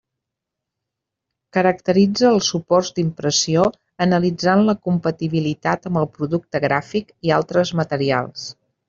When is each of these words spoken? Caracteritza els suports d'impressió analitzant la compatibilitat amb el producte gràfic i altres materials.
Caracteritza 1.57 2.23
els 2.37 2.47
suports 2.53 2.89
d'impressió 2.99 3.65
analitzant 4.07 4.63
la 4.71 4.75
compatibilitat 4.89 5.87
amb 5.91 6.01
el 6.03 6.09
producte 6.17 6.63
gràfic 6.65 7.15
i 7.31 7.35
altres 7.41 7.75
materials. 7.83 8.49